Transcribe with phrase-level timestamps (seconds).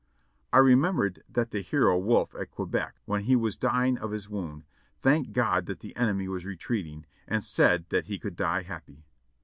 [0.51, 4.63] I remembered that the hero Wolfe at Quebec, when he was dying of his wound,
[4.99, 9.05] thanked God that the enemy was retreating, and said that he could die happy.